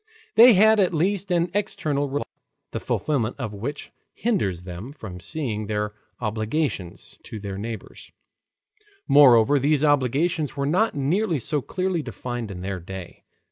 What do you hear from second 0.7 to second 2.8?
at least an external religious law, the